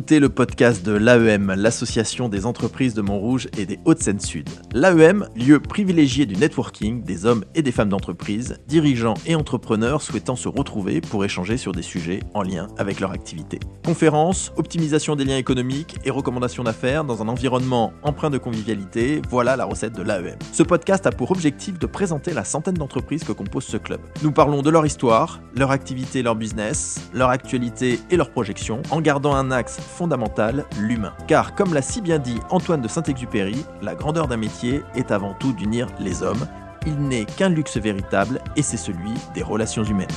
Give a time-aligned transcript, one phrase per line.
[0.00, 4.48] Écoutez le podcast de l'AEM, l'association des entreprises de Montrouge et des Hauts-de-Seine-Sud.
[4.72, 10.36] L'AEM, lieu privilégié du networking des hommes et des femmes d'entreprise, dirigeants et entrepreneurs souhaitant
[10.36, 13.60] se retrouver pour échanger sur des sujets en lien avec leur activité.
[13.84, 19.54] Conférences, optimisation des liens économiques et recommandations d'affaires dans un environnement empreint de convivialité, voilà
[19.54, 20.38] la recette de l'AEM.
[20.50, 24.00] Ce podcast a pour objectif de présenter la centaine d'entreprises que compose ce club.
[24.22, 29.02] Nous parlons de leur histoire, leur activité, leur business, leur actualité et leurs projections, en
[29.02, 31.12] gardant un axe fondamental, l'humain.
[31.26, 35.34] Car comme l'a si bien dit Antoine de Saint-Exupéry, la grandeur d'un métier est avant
[35.34, 36.46] tout d'unir les hommes.
[36.86, 40.08] Il n'est qu'un luxe véritable et c'est celui des relations humaines.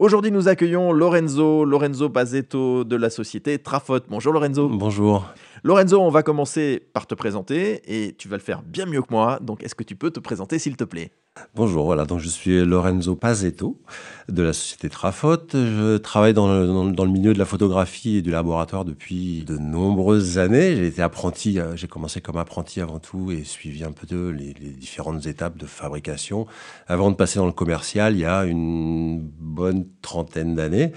[0.00, 4.00] Aujourd'hui, nous accueillons Lorenzo, Lorenzo Bazetto de la société Trafot.
[4.08, 4.66] Bonjour Lorenzo.
[4.66, 5.26] Bonjour.
[5.62, 9.10] Lorenzo, on va commencer par te présenter et tu vas le faire bien mieux que
[9.10, 9.38] moi.
[9.42, 11.10] Donc, est-ce que tu peux te présenter s'il te plaît?
[11.54, 13.80] Bonjour, voilà, donc je suis Lorenzo Pazetto
[14.28, 15.38] de la société Trafot.
[15.52, 20.76] Je travaille dans le, milieu de la photographie et du laboratoire depuis de nombreuses années.
[20.76, 24.52] J'ai été apprenti, euh, j'ai commencé comme apprenti avant tout et suivi un peu les,
[24.52, 26.46] différentes étapes de fabrication
[26.86, 30.92] avant de passer dans le commercial il y a une bonne trentaine d'années.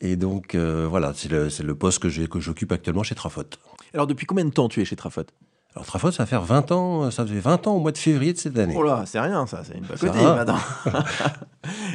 [0.00, 3.44] Et donc euh, voilà, c'est le, le, poste que j'occupe actuellement chez Trafot.
[3.94, 5.24] Alors depuis combien de temps tu es chez Trafot
[5.76, 8.32] alors Trafot, ça va faire 20 ans, ça fait 20 ans au mois de février
[8.32, 8.74] de cette année.
[8.74, 10.56] Oh là, c'est rien ça, c'est une pacotille maintenant.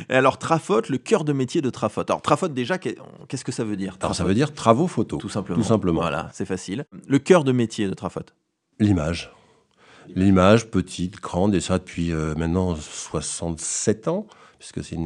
[0.10, 2.04] Et alors Trafot, le cœur de métier de Trafot.
[2.08, 5.18] Alors Trafot déjà, qu'est-ce que ça veut dire Alors ça veut dire travaux photo.
[5.18, 5.58] Tout simplement.
[5.58, 6.02] Tout simplement.
[6.02, 6.86] Voilà, c'est facile.
[7.08, 8.22] Le cœur de métier de Trafot
[8.80, 9.32] L'image.
[10.14, 14.28] L'image, petite, grande, et ça depuis euh, maintenant 67 ans,
[14.60, 14.98] puisque c'est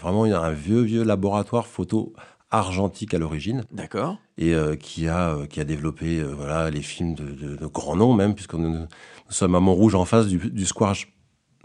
[0.00, 2.14] vraiment un vieux, vieux laboratoire photo
[2.50, 3.64] argentique à l'origine.
[3.72, 4.18] D'accord.
[4.38, 7.66] Et euh, qui, a, euh, qui a développé euh, voilà, les films de, de, de
[7.66, 8.86] grand nom, même, puisque nous, nous,
[9.28, 10.94] sommes à Montrouge en face du, du square.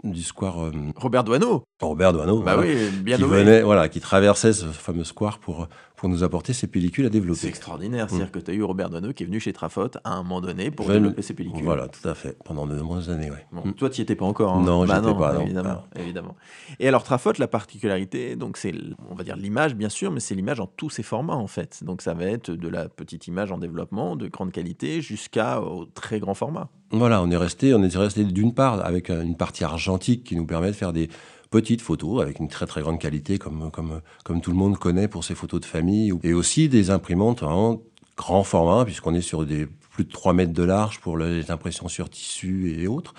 [0.04, 1.62] Du square Robert Doisneau.
[1.80, 2.42] Robert Doisneau.
[2.42, 3.36] Bah voilà, oui, bien qui nommé.
[3.44, 7.40] venait, voilà, qui traversait ce fameux square pour, pour nous apporter ces pellicules à développer.
[7.42, 8.08] C'est extraordinaire.
[8.10, 8.30] C'est-à-dire Mm.
[8.30, 10.72] que tu as eu Robert Doisneau qui est venu chez Trafot à un moment donné
[10.72, 11.62] pour Je- développer ses pellicules.
[11.62, 13.30] Voilà, tout à fait, pendant de nombreuses années.
[13.52, 13.74] Bon, Mm.
[13.74, 14.54] Toi, tu n'y étais pas encore.
[14.54, 15.42] hein Non, Bah j'étais pas, non.
[15.42, 16.36] Évidemment, évidemment.
[16.80, 18.74] Et alors, Trafot, la particularité, donc c'est,
[19.08, 21.84] on va dire l'image, bien sûr, mais c'est l'image en tous ses formats, en fait.
[21.84, 25.84] Donc, ça va être de la petite image en développement, de grande qualité, jusqu'à au
[25.84, 26.68] très grand format.
[26.92, 30.36] Voilà, on est resté, on est resté d'une part avec euh, une partie argentique qui
[30.36, 31.08] nous permet de faire des
[31.50, 35.08] petites photos avec une très très grande qualité, comme, comme, comme tout le monde connaît
[35.08, 37.80] pour ses photos de famille, et aussi des imprimantes vraiment
[38.18, 41.88] grand format, puisqu'on est sur des plus de 3 mètres de large pour les impressions
[41.88, 43.14] sur tissu et autres,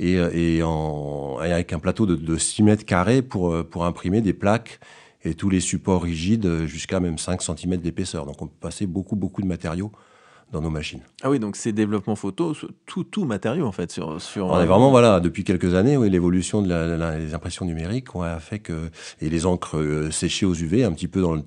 [0.00, 3.62] et, euh, et, en, et avec un plateau de, de 6 mètres carrés pour, euh,
[3.62, 4.80] pour imprimer des plaques
[5.22, 8.26] et tous les supports rigides jusqu'à même 5 cm d'épaisseur.
[8.26, 9.92] Donc on peut passer beaucoup beaucoup de matériaux
[10.52, 11.00] dans nos machines.
[11.22, 12.54] Ah oui, donc c'est développement photo,
[12.86, 13.90] tout, tout matériau, en fait.
[13.90, 17.34] Sur, sur, On est vraiment, voilà, depuis quelques années, oui, l'évolution de la, la- les
[17.34, 18.90] impressions numériques a fait que,
[19.20, 21.42] et les encres euh, séchées aux UV, un petit peu dans le,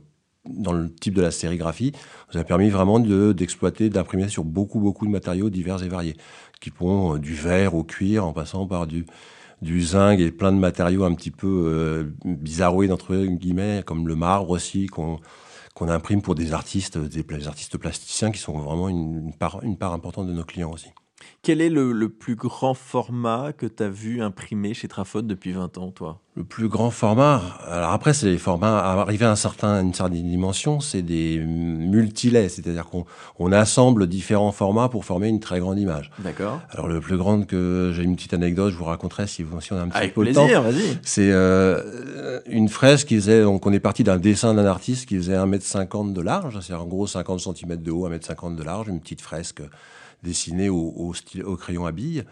[0.49, 1.93] dans le type de la sérigraphie,
[2.33, 6.17] nous a permis vraiment de- d'exploiter, d'imprimer sur beaucoup, beaucoup de matériaux divers et variés,
[6.59, 9.05] qui vont euh, du verre au cuir, en passant par du,
[9.61, 14.15] du zinc et plein de matériaux un petit peu euh, bizarroïdes, entre guillemets, comme le
[14.15, 15.19] marbre aussi, qu'on
[15.77, 20.33] qu'on imprime pour des artistes, des, artistes plasticiens qui sont vraiment une part importante de
[20.33, 20.89] nos clients aussi.
[21.47, 25.53] Quel est le, le plus grand format que tu as vu imprimé chez Trafot depuis
[25.53, 26.19] 20 ans, toi?
[26.35, 30.27] Le plus grand format, alors après, c'est les formats, arrivé à un certain, une certaine
[30.27, 33.05] dimension, c'est des multilets, c'est-à-dire qu'on
[33.39, 36.11] on assemble différents formats pour former une très grande image.
[36.19, 36.59] D'accord.
[36.69, 39.71] Alors le plus grand que j'ai une petite anecdote, je vous raconterai si, vous, si
[39.71, 40.43] on a un petit Avec peu de temps.
[40.43, 40.99] plaisir, vas-y.
[41.01, 45.15] C'est euh, une fresque qui faisait, donc on est parti d'un dessin d'un artiste qui
[45.15, 48.99] faisait 1m50 de large, c'est en gros 50 cm de haut, 1m50 de large, une
[48.99, 49.61] petite fresque
[50.23, 52.23] dessinée au, au, style, au crayon à billes,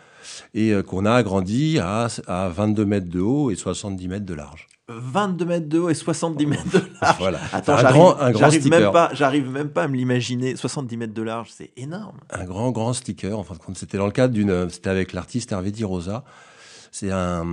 [0.54, 4.34] et euh, qu'on a agrandi à, à 22 mètres de haut et 70 mètres de
[4.34, 4.68] large.
[4.88, 7.18] 22 mètres de haut et 70 mètres de large.
[7.20, 7.40] Voilà.
[7.52, 7.74] Attends,
[8.20, 10.56] un j'arrive, même pas, j'arrive même pas à me l'imaginer.
[10.56, 12.18] 70 mètres de large, c'est énorme.
[12.30, 13.38] Un grand, grand sticker.
[13.38, 16.24] En fin de compte, c'était dans le cadre d'une, c'était avec l'artiste Hervé Di Rosa.
[16.92, 17.46] C'est un,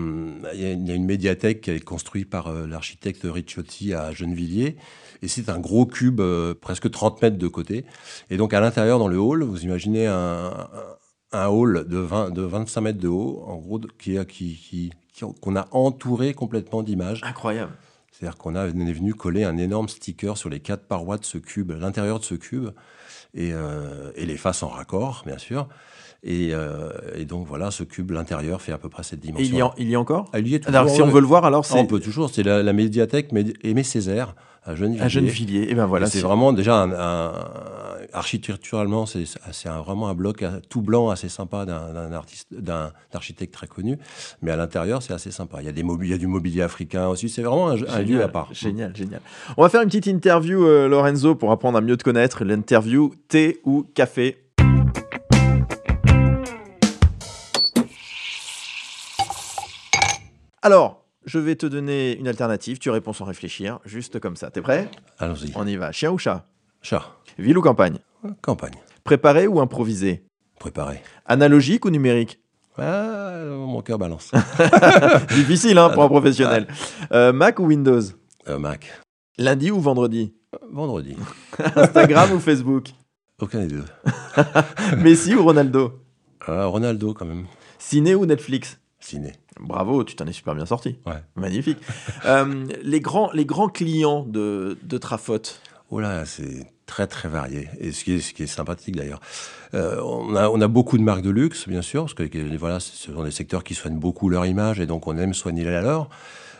[0.54, 3.22] il y, a une, il y a une médiathèque qui est construite par euh, l'architecte
[3.24, 4.76] Ricciotti à Gennevilliers.
[5.22, 7.84] Et c'est un gros cube, euh, presque 30 mètres de côté.
[8.30, 10.52] Et donc, à l'intérieur, dans le hall, vous imaginez un,
[11.32, 15.24] un, hall de, 20, de 25 mètres de haut, en gros, qui, qui, qui, qui-
[15.40, 17.20] qu'on a entouré complètement d'images.
[17.24, 17.72] Incroyable.
[18.10, 21.24] C'est-à-dire qu'on a- on est venu coller un énorme sticker sur les quatre parois de
[21.24, 22.68] ce cube, l'intérieur de ce cube,
[23.34, 25.68] et, euh, et les faces en raccord, bien sûr.
[26.24, 29.72] Et, euh, et donc voilà, ce cube, l'intérieur, fait à peu près cette Et dimension.
[29.76, 31.20] il y, il y a encore Ah, il y est Alors, toujours, si on veut
[31.20, 32.30] le voir, alors Ah, c'est on peut toujours.
[32.30, 35.02] C'est la, la médiathèque Médi- Aimé Césaire à Gennevilliers.
[35.04, 35.66] à Gennevilliers.
[35.70, 36.06] Et ben voilà.
[36.06, 37.32] C'est vraiment déjà un, un-
[38.12, 39.24] architecturalement, c'est
[39.68, 43.98] vraiment un bloc tout blanc assez sympa d'un d'un artiste, d'un architecte très connu.
[44.42, 45.58] Mais à l'intérieur, c'est assez sympa.
[45.60, 47.28] Il y a des mobiliers, il y a du mobilier africain aussi.
[47.28, 48.48] C'est vraiment un, un lieu à part.
[48.52, 49.20] Génial, génial.
[49.56, 52.44] On va faire une petite interview, euh, Lorenzo, pour apprendre à mieux te connaître.
[52.44, 54.38] L'interview thé ou café
[60.64, 62.78] Alors, je vais te donner une alternative.
[62.78, 64.48] Tu réponds sans réfléchir, juste comme ça.
[64.50, 64.88] T'es prêt?
[65.18, 65.50] Allons-y.
[65.56, 65.90] On y va.
[65.90, 66.46] Chien ou chat?
[66.82, 67.02] Chat.
[67.36, 67.98] Ville ou campagne?
[68.42, 68.74] Campagne.
[69.02, 70.24] Préparé ou improvisé
[70.60, 71.02] Préparé.
[71.26, 72.38] Analogique ou numérique?
[72.78, 74.30] Ah, mon cœur balance.
[75.34, 76.68] Difficile hein, pour un professionnel.
[77.10, 78.02] Euh, Mac ou Windows?
[78.46, 78.88] Euh, Mac.
[79.38, 80.32] Lundi ou vendredi?
[80.70, 81.16] Vendredi.
[81.74, 82.90] Instagram ou Facebook?
[83.40, 83.84] Aucun des deux.
[84.98, 86.04] Messi ou Ronaldo?
[86.46, 87.46] Ah, Ronaldo, quand même.
[87.80, 88.78] Ciné ou Netflix?
[89.02, 89.32] Ciné.
[89.60, 90.96] Bravo, tu t'en es super bien sorti.
[91.06, 91.22] Ouais.
[91.36, 91.78] Magnifique.
[92.24, 95.42] Euh, les, grands, les grands clients de, de Trafot,
[95.90, 97.68] Oh là, c'est très très varié.
[97.78, 99.20] Et ce qui est, ce qui est sympathique d'ailleurs.
[99.74, 102.56] Euh, on, a, on a beaucoup de marques de luxe, bien sûr, parce que que,
[102.56, 105.64] voilà, ce sont des secteurs qui soignent beaucoup leur image et donc on aime soigner
[105.64, 106.08] la leur.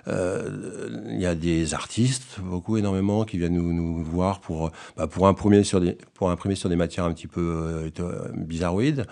[0.09, 5.07] Euh, Il y a des artistes, beaucoup énormément, qui viennent nous, nous voir pour, bah,
[5.07, 9.07] pour, imprimer sur des, pour imprimer sur des matières un petit peu euh, bizarroïdes.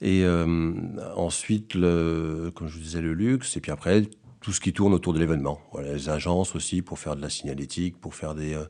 [0.00, 0.72] Et euh,
[1.16, 3.56] ensuite, le, comme je vous disais, le luxe.
[3.56, 4.02] Et puis après,
[4.42, 5.60] tout ce qui tourne autour de l'événement.
[5.72, 8.64] Voilà, les agences aussi pour faire de la signalétique, pour faire des, euh,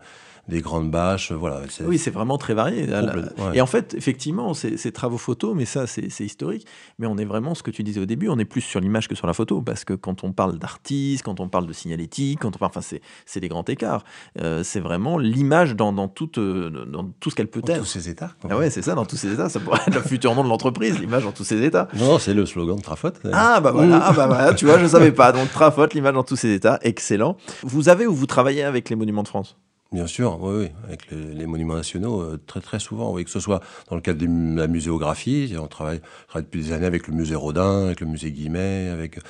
[0.48, 1.30] des grandes bâches.
[1.32, 2.86] Voilà, c'est- oui, c'est vraiment très varié.
[2.88, 3.00] Ouais.
[3.54, 6.66] Et en fait, effectivement, c'est c'est travaux photos, mais ça, c'est historique.
[6.98, 9.06] Mais on est vraiment, ce que tu disais au début, on est plus sur l'image
[9.08, 9.62] que sur la photo.
[9.62, 12.96] Parce que quand on parle d'artistes, quand on parle de signalétique, quand on parle, enfin,
[13.24, 14.04] c'est des grands écarts.
[14.40, 17.78] Euh, c'est vraiment l'image dans, dans, toute, euh, dans tout ce qu'elle peut dans être.
[17.80, 18.32] tous ces états.
[18.50, 19.48] Ah ouais, c'est ça, dans tous ces états.
[19.48, 21.86] Ça pourrait être le futur nom de l'entreprise, l'image dans tous ces états.
[21.96, 23.10] Non, c'est le slogan de Trafot.
[23.32, 25.30] Ah bah voilà, ah bah voilà, tu vois, je savais pas.
[25.32, 27.36] Donc Trafot, l'image dans tous ses états, excellent.
[27.62, 29.56] Vous avez ou vous travaillez avec les monuments de France?
[29.92, 33.38] Bien sûr, oui, avec le- les monuments nationaux, euh, très très souvent, oui, que ce
[33.38, 36.00] soit dans le cadre de la muséographie, on travaille,
[36.34, 39.20] depuis des années avec le musée Rodin, avec le musée Guimet, avec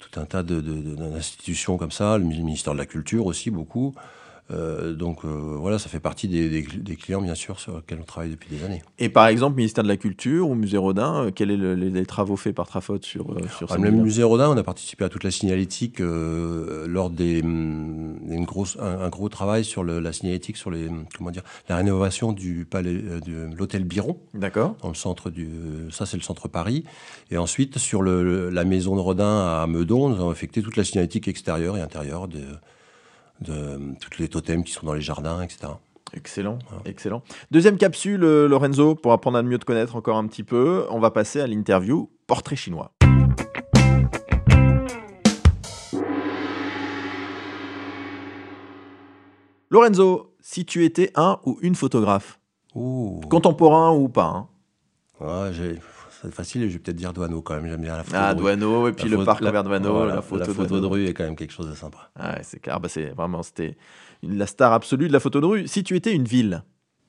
[0.00, 3.50] tout un tas de- de- de- d'institutions comme ça, le ministère de la Culture aussi,
[3.52, 3.94] beaucoup.
[4.52, 5.28] Euh, donc euh,
[5.58, 8.48] voilà, ça fait partie des, des- des clients, bien sûr, sur lesquels on travaille depuis
[8.56, 8.82] des années.
[8.98, 11.90] Et par exemple, ministère de la Culture ou musée Rodin, euh, quels sont les, les-
[11.90, 14.62] les travaux faits par Trafot sur, euh, sur Ah, ces le musée Rodin, on a
[14.62, 20.00] participé à toute la signalétique lors des une grosse un, un gros travail sur le-
[20.00, 24.76] la signalétique sur les comment dire la rénovation du palais de l'hôtel Biron D'accord.
[24.82, 25.48] dans le centre du
[25.90, 26.84] ça c'est le centre Paris
[27.30, 30.84] et ensuite sur le, la maison de Rodin à Meudon nous avons effectué toute la
[30.84, 32.40] signalétique extérieure et intérieure de
[33.40, 35.72] de tous les totems qui sont dans les jardins etc.
[36.14, 37.22] Excellent, excellent.
[37.50, 41.00] Deuxième capsule, euh, Lorenzo, pour apprendre à mieux te connaître encore un petit peu, on
[41.00, 42.92] va passer à l'interview Portrait chinois.
[49.70, 52.38] Lorenzo, si tu étais un ou une photographe,
[52.74, 53.20] Ouh.
[53.28, 54.48] contemporain ou pas,
[55.20, 55.52] hein?
[55.52, 55.78] J'ai-
[56.22, 58.34] c'est facile et je vais peut-être dire Douaneau quand même j'aime bien la photo ah.
[58.34, 61.06] Douaneau, et puis La le photo- parc la- Robert Douaneau, voilà, la photo, de, rue
[61.06, 62.10] est quand même quelque chose de sympa.
[62.18, 63.76] Ah ouais, c'est clair, bah c'est vraiment, c'était
[64.22, 65.66] la star absolue de la photo de rue.
[65.68, 66.62] Si tu étais une ville,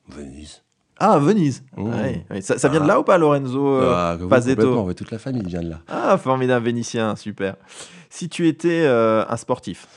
[0.09, 0.63] Venise.
[0.99, 1.83] ah, Venise, Mmh.
[1.89, 2.41] Ouais, ouais.
[2.41, 2.87] Ça, ça vient de Ah.
[2.87, 4.83] là ou pas, Lorenzo euh, Ah, Pazetto.
[4.83, 5.79] ouais, toute la famille vient de là.
[5.87, 7.55] Ah, formidable, vénitien, super.
[8.09, 9.87] Si tu étais euh, un sportif,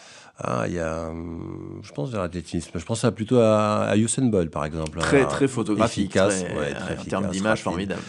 [0.43, 2.71] Ah, il y a, hum, je pense vers l'athlétisme.
[2.79, 4.99] Je pense à plutôt à, à Usain Bolt, par exemple.
[4.99, 8.01] très Un- très photographique, efficace, très- ouais, très en termes d'image, formidable.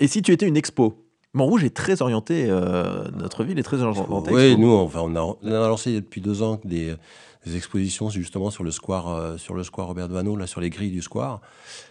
[0.00, 1.06] Et si tu étais une expo?
[1.32, 4.32] Montrouge est très orienté, euh, notre ville est très orientée.
[4.32, 4.60] Oui, expo.
[4.60, 6.96] nous, enfin, on, a, on a lancé depuis deux ans des,
[7.46, 10.70] des expositions justement sur le square, euh, sur le square Robert Doisneau, là, sur les
[10.70, 11.40] grilles du square.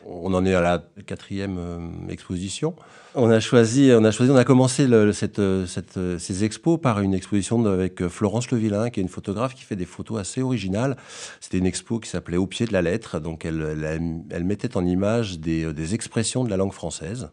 [0.06, 2.76] On en est à la quatrième euh, exposition.
[3.16, 7.00] On a choisi, on a choisi, on a commencé le- cette, cette, ces expos par
[7.00, 10.42] une exposition de- avec Florence Levillain, qui est une photographe qui fait des photos assez
[10.42, 10.98] originales.
[11.40, 13.20] C'était une expo qui s'appelait Au pied de la lettre.
[13.22, 17.30] Donc, elle, elle, elle mettait en image des, des expressions de la langue française.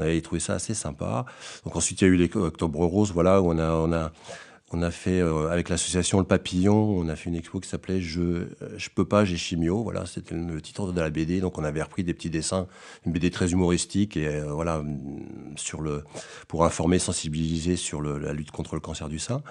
[0.00, 1.26] On avait trouvé ça assez sympa.
[1.64, 4.12] Donc ensuite, il y a eu les Octobre Rose, voilà, où on a, on a,
[4.72, 8.00] on a fait, euh, avec l'association Le Papillon, on a fait une expo qui s'appelait
[8.00, 9.82] Je, je peux pas, j'ai chimio.
[9.82, 11.40] Voilà, c'était le titre de la BD.
[11.40, 12.66] Donc on avait repris des petits dessins,
[13.04, 15.20] une BD très humoristique, et euh, voilà, hum,
[15.56, 16.02] sur le,
[16.48, 19.42] pour informer, sensibiliser sur la lutte contre le cancer du sein.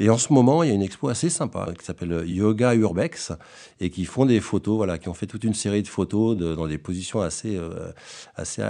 [0.00, 3.32] Et en ce moment, il y a une expo assez sympa qui s'appelle Yoga Urbex
[3.80, 6.68] et qui font des photos, voilà, qui ont fait toute une série de photos dans
[6.68, 7.92] des positions assez, euh,
[8.36, 8.62] assez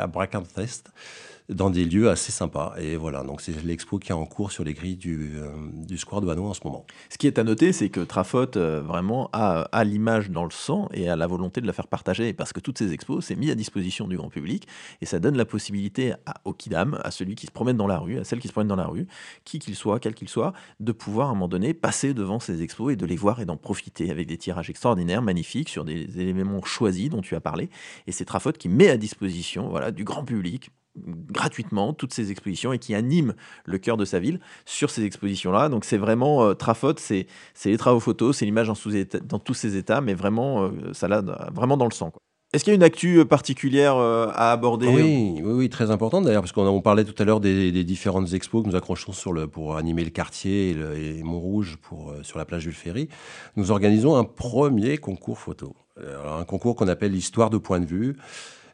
[1.49, 2.75] dans des lieux assez sympas.
[2.79, 5.97] Et voilà, donc c'est l'expo qui est en cours sur les grilles du, euh, du
[5.97, 6.85] Square de Banon en ce moment.
[7.09, 10.51] Ce qui est à noter, c'est que Trafot euh, vraiment a, a l'image dans le
[10.51, 13.37] sang et a la volonté de la faire partager, parce que toutes ces expos, c'est
[13.37, 14.69] mis à disposition du grand public
[15.01, 17.99] et ça donne la possibilité à, au kidam, à celui qui se promène dans la
[17.99, 19.07] rue, à celle qui se promène dans la rue,
[19.45, 22.39] qui qu'il soit, quel qu'il soit, de pouvoir pouvoir à un moment donné passer devant
[22.39, 25.85] ces expos et de les voir et d'en profiter avec des tirages extraordinaires, magnifiques, sur
[25.85, 27.71] des éléments choisis dont tu as parlé.
[28.07, 32.73] Et c'est Trafod qui met à disposition voilà, du grand public gratuitement toutes ces expositions
[32.73, 33.35] et qui anime
[33.65, 35.69] le cœur de sa ville sur ces expositions-là.
[35.69, 36.55] Donc c'est vraiment euh,
[36.97, 37.27] c'est
[37.65, 41.21] les travaux photos, c'est l'image dans tous ses états, mais vraiment, euh, ça l'a
[41.53, 42.13] vraiment dans le sang.
[42.55, 45.91] Est-ce qu'il y a une actu euh, particulière euh, à aborder oui, oui, oui, très
[45.91, 49.35] importante d'ailleurs, parce qu'on parlait tout à l'heure des, différentes expos que nous accrochons sur
[49.35, 53.09] le, pour animer le quartier et, Montrouge pour, euh, sur la plage Jules Ferry.
[53.57, 55.77] Nous organisons un premier concours photo.
[55.99, 58.17] un concours qu'on appelle l'histoire de point de vue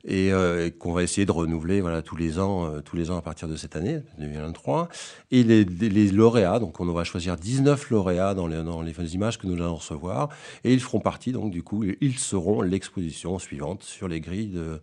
[0.05, 3.17] et euh, qu'on va essayer de renouveler voilà, tous, les ans, euh, tous les ans
[3.17, 4.89] à partir de cette année, 2023.
[5.31, 9.39] Et les, les, lauréats, donc on va choisir 19 lauréats dans les, dans les images
[9.39, 10.29] que nous allons recevoir,
[10.63, 14.81] et ils feront partie, donc du coup, ils seront l'exposition suivante sur les grilles de,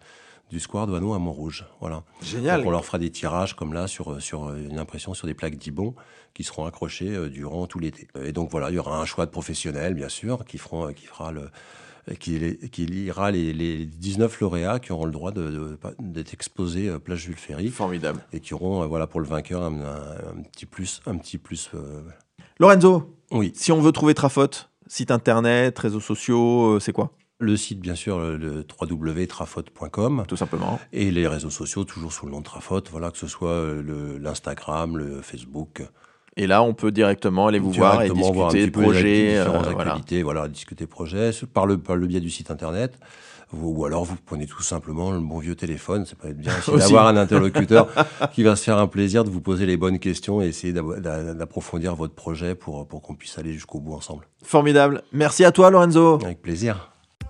[0.50, 1.66] du Square Douaneau à Montrouge.
[1.80, 2.04] Voilà.
[2.22, 2.60] Génial.
[2.60, 5.56] Donc on leur fera des tirages comme là sur, sur une impression sur des plaques
[5.56, 5.96] d'Ibon
[6.34, 8.08] qui seront accrochées euh, durant tout l'été.
[8.24, 11.06] Et donc voilà, il y aura un choix de professionnels, bien sûr, qui, feront, qui
[11.06, 11.50] fera le,
[12.20, 17.20] qui, qui lira les, les, 19 lauréats qui auront le droit d'être exposés à Plage
[17.20, 17.70] Jules Ferry.
[17.70, 18.24] Formidable.
[18.34, 19.74] Et qui auront, euh, voilà, pour le vainqueur, un,
[20.52, 21.02] petit plus.
[21.06, 22.02] Un petit plus euh,
[22.60, 23.52] Lorenzo, oui.
[23.56, 24.50] si on veut trouver Trafot,
[24.88, 27.12] site internet, réseaux sociaux, euh, c'est quoi?
[27.40, 30.26] Le site, bien sûr, le www.trafot.com.
[30.28, 30.80] Tout simplement.
[30.94, 32.84] Et les réseaux sociaux, toujours sous le nom de Trafot.
[32.92, 33.74] Voilà, que ce soit
[34.20, 35.82] l'Instagram, le, Facebook.
[36.38, 39.38] Et là, on peut directement aller vous voir et discuter de projets.
[39.40, 40.00] Euh, voilà.
[40.24, 42.98] voilà, discuter projets par le, par le biais du site internet.
[43.54, 46.06] Ou, alors vous prenez tout simplement le bon vieux téléphone.
[46.06, 47.90] Ça peut être bien d'avoir un interlocuteur
[48.34, 51.96] qui va se faire un plaisir de vous poser les bonnes questions et essayer d'approfondir
[51.96, 54.26] votre projet pour, pour qu'on puisse aller jusqu'au bout ensemble.
[54.42, 55.04] Formidable.
[55.12, 56.20] Merci à toi, Lorenzo.
[56.24, 56.92] Avec plaisir.